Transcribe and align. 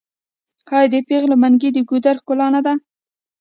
آیا 0.75 0.87
د 0.93 0.95
پیغلو 1.09 1.35
منګي 1.41 1.69
د 1.73 1.79
ګودر 1.89 2.15
ښکلا 2.21 2.47
نه 2.55 2.61
ده؟ 2.65 2.73